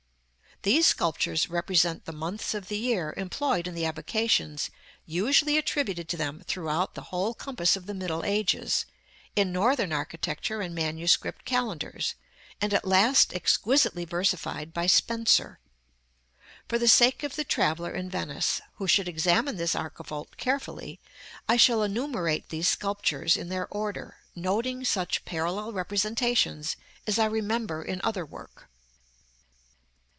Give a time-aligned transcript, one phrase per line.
[0.63, 4.69] These sculptures represent the months of the year employed in the avocations
[5.07, 8.85] usually attributed to them throughout the whole compass of the middle ages,
[9.35, 12.13] in Northern architecture and manuscript calendars,
[12.61, 15.59] and at last exquisitely versified by Spenser.
[16.69, 20.99] For the sake of the traveller in Venice, who should examine this archivolt carefully,
[21.49, 26.75] I shall enumerate these sculptures in their order, noting such parallel representations
[27.07, 28.67] as I remember in other work.